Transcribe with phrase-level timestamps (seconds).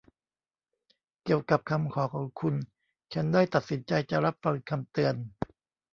[1.23, 2.55] เกี่ยวกับคำขอของคุณ
[3.13, 3.79] ฉันได้ตัดสิน
[4.11, 5.15] จะรับฟังคำเตือน